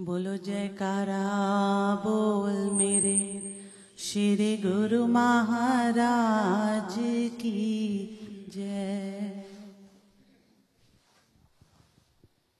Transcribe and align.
बोलो 0.00 0.36
जयकारा, 0.36 1.24
बोल 1.94 2.70
मेरे 2.72 3.18
श्री 3.98 4.56
गुरु 4.56 5.06
महाराज 5.06 6.94
की 7.40 8.48
जय। 8.54 9.44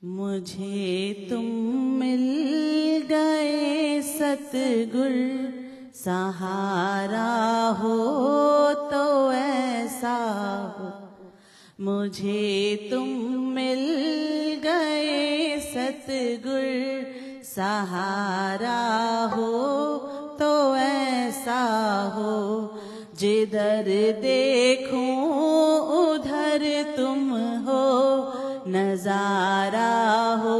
मुझे 0.05 1.29
तुम 1.31 1.45
मिल 2.01 2.27
गए 3.09 4.03
सतगुर, 4.03 5.17
सहारा 5.95 7.33
हो 7.81 7.99
तो 8.75 9.33
ऐसा 9.33 10.17
हो। 10.79 10.93
मुझे 11.85 12.89
तुम 12.91 13.09
मिल 13.55 13.87
गए 14.65 15.59
सतगुर 15.61 17.00
सहारा 17.61 18.81
हो 19.35 19.49
तो 20.39 20.77
ऐसा 20.77 21.63
हो। 22.17 22.35
जिधर 23.19 23.85
देखूँ, 24.21 25.17
उधर 25.81 26.61
तुम 26.97 27.31
हो। 27.67 27.85
नज़ारा 28.69 29.93
हो 30.45 30.59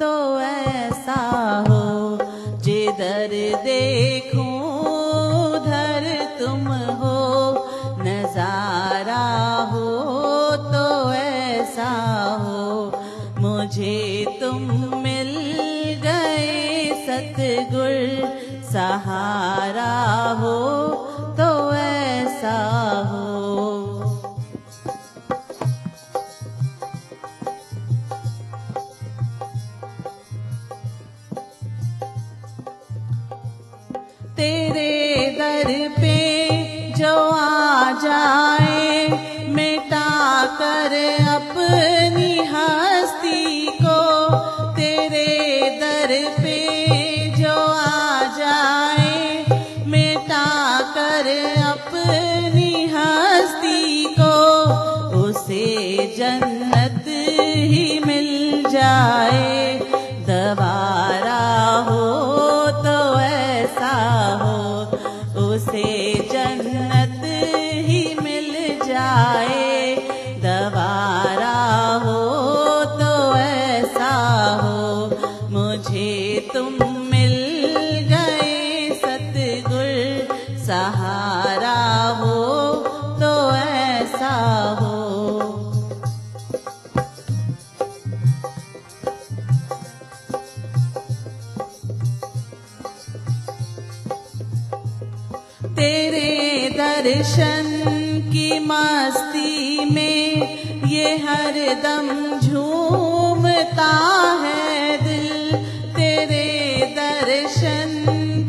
तो 0.00 0.40
ऐसा 0.40 1.20
हो। 1.68 2.18
जिधर 2.60 3.30
देखूँ, 3.64 4.70
उधर 5.44 6.06
तुम 6.40 6.66
हो। 7.02 7.18
नज़ारा 7.98 9.26
हो 9.72 9.90
तो 10.56 11.12
ऐसा 11.12 11.90
हो। 12.42 12.92
मुझे 13.38 14.24
तुम 14.40 14.60
सतगुर 17.34 18.62
सहारा 18.72 19.92
हो। 20.40 20.83
तेरे 95.76 96.68
दर्शन 96.72 97.66
की 98.32 98.58
मस्ती 98.58 99.84
में 99.84 100.26
ये 100.88 101.16
हर 101.16 101.56
दम 101.84 102.08
झूमता 102.40 103.90
है 104.42 104.96
दिल। 105.04 105.56
तेरे 105.96 106.46
दर्शन 106.98 107.90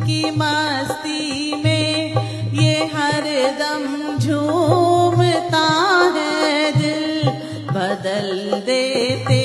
की 0.08 0.22
मस्ती 0.38 1.56
में 1.64 2.16
ये 2.62 2.76
हर 2.94 3.26
दम 3.62 3.86
झूमता 4.18 5.68
है 6.16 6.72
दिल। 6.78 7.30
बदल 7.72 8.30
देते 8.66 9.45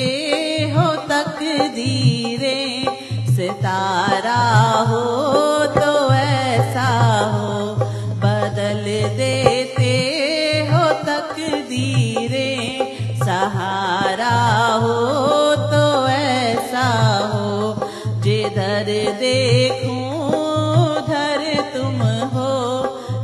तकदीरें, 11.31 13.17
सहारा 13.17 14.37
हो 14.81 14.95
तो 15.71 15.83
ऐसा 16.07 16.87
हो, 17.33 17.75
जिधर 18.23 18.89
देखूँ, 19.19 20.03
उधर 20.27 21.43
तुम 21.73 22.01
हो। 22.33 22.51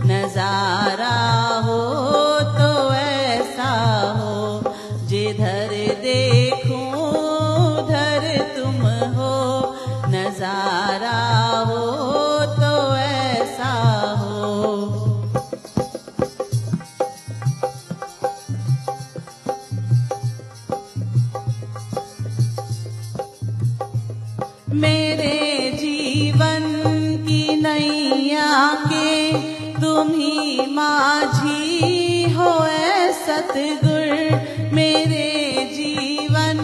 नज़ारा 0.05 1.17
हो 1.65 1.81
तो 2.57 2.93
ऐसा 2.93 3.71
हो, 4.19 4.73
जिधर 5.07 5.75
देखूँ, 6.03 6.87
उधर 7.67 8.23
तुम 8.57 8.81
हो। 9.17 9.35
नज़ारा 10.09 11.19
मेरे 24.73 25.71
जीवन 25.75 26.63
की 27.27 27.55
नैया 27.61 28.73
के 28.87 29.33
तुम 29.81 30.09
ही 30.09 30.65
माझी 30.69 32.23
हो 32.33 32.53
सतगुर। 33.13 34.71
मेरे 34.73 35.29
जीवन 35.73 36.59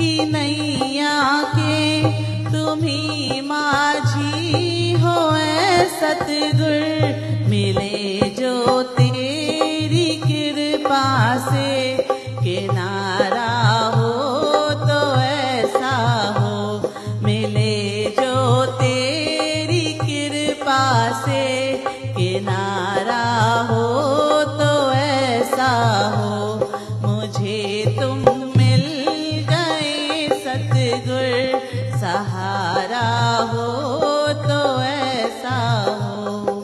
की 0.00 0.24
नैया 0.24 1.42
के 1.56 2.02
तुम 2.50 2.82
ही 2.82 3.40
माझी 3.40 4.92
हो 4.92 5.30
सतगुर। 6.00 6.53
कृपा 20.74 21.10
से 21.20 21.42
किनारा 22.16 23.24
हो 23.68 23.82
तो 24.58 24.70
ऐसा 24.92 25.70
हो। 26.14 26.32
मुझे 27.04 27.60
तुम 28.00 28.18
मिल 28.56 28.84
गए 29.50 30.28
सतगुर, 30.44 31.58
सहारा 32.00 33.06
हो 33.52 33.68
तो 34.42 34.60
ऐसा 34.82 35.58
हो। 36.00 36.60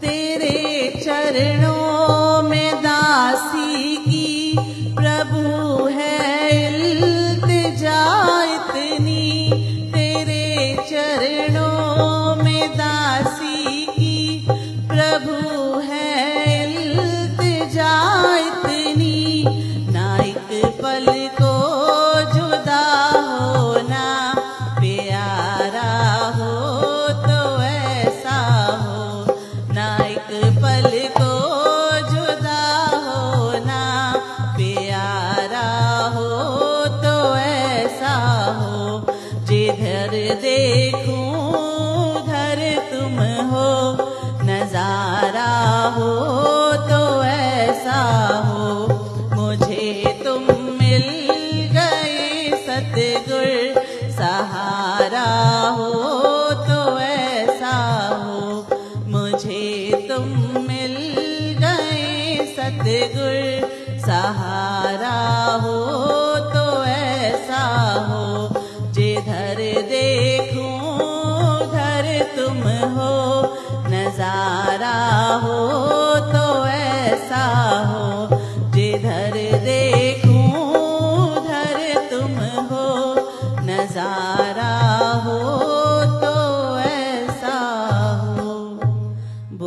तेरे 0.00 0.56
चरणों 1.04 2.11